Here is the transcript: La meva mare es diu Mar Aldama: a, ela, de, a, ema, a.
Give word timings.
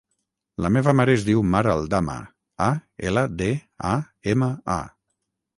La 0.65 0.71
meva 0.77 0.93
mare 0.99 1.13
es 1.17 1.25
diu 1.27 1.43
Mar 1.49 1.61
Aldama: 1.73 2.17
a, 2.69 2.71
ela, 3.11 3.25
de, 3.43 3.51
a, 3.91 3.93
ema, 4.35 4.49
a. 4.79 4.83